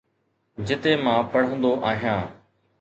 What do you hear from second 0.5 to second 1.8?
جتي مان پڙهندو